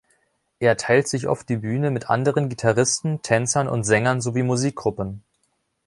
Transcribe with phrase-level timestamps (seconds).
[0.57, 5.21] Er teilt sich oft die Bühne mit anderen Gitarristen, Tänzern und Sängern sowie Musikgruppen.